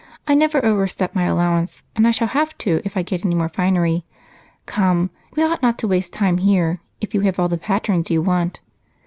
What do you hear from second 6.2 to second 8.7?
here if you have all the patterns you want."